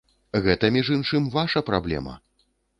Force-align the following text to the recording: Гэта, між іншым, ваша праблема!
Гэта, 0.47 0.71
між 0.77 0.89
іншым, 0.95 1.29
ваша 1.37 1.65
праблема! 1.71 2.19